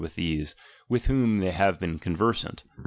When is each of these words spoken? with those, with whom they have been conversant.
with 0.01 0.15
those, 0.15 0.55
with 0.89 1.05
whom 1.05 1.37
they 1.37 1.51
have 1.51 1.79
been 1.79 1.99
conversant. 1.99 2.63